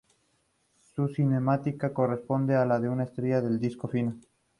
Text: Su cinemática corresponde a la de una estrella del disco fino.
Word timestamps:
Su 0.95 1.09
cinemática 1.09 1.93
corresponde 1.93 2.55
a 2.55 2.65
la 2.65 2.79
de 2.79 2.89
una 2.89 3.03
estrella 3.03 3.39
del 3.39 3.59
disco 3.59 3.87
fino. 3.87 4.15